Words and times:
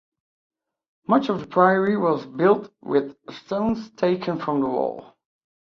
Much 1.07 1.29
of 1.29 1.39
the 1.41 1.45
Priory 1.45 1.95
was 1.95 2.25
built 2.25 2.73
with 2.81 3.15
stones 3.29 3.91
taken 3.91 4.39
from 4.39 4.59
the 4.61 4.65
Wall. 4.65 5.15